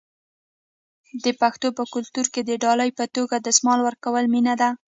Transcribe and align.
د 1.23 1.25
پښتنو 1.41 1.75
په 1.77 1.83
کلتور 1.93 2.25
کې 2.33 2.41
د 2.43 2.51
ډالۍ 2.63 2.89
په 2.99 3.05
توګه 3.15 3.35
دستمال 3.47 3.79
ورکول 3.83 4.25
مینه 4.33 4.53
ده. 4.61 4.69